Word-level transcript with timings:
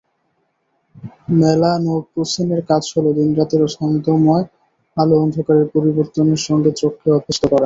মেলানোপসিনের 1.39 2.61
কাজ 2.69 2.83
হলো, 2.93 3.09
দিন-রাতের 3.17 3.61
ছন্দময় 3.73 4.45
আলো-অন্ধকারের 4.97 5.67
পরিবর্তনের 5.75 6.39
সঙ্গে 6.47 6.71
চোখকে 6.79 7.07
অভ্যস্ত 7.11 7.43
করা। 7.43 7.59